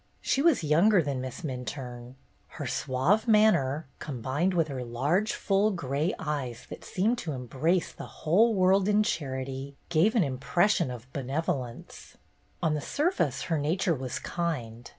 [0.19, 2.15] She was younger than Miss Minturne.
[2.57, 8.07] Her suave manner, combined with her large, full gray eyes that seemed to embrace the
[8.23, 12.17] whole world in charity, gave an impression of benevo lence.
[12.63, 14.89] On the surface her nature was kind.